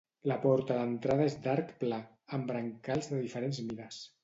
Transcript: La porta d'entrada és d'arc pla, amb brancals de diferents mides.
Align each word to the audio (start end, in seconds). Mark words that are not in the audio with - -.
La 0.29 0.35
porta 0.45 0.77
d'entrada 0.79 1.27
és 1.33 1.35
d'arc 1.43 1.75
pla, 1.85 2.01
amb 2.39 2.51
brancals 2.55 3.13
de 3.15 3.23
diferents 3.23 3.65
mides. 3.71 4.05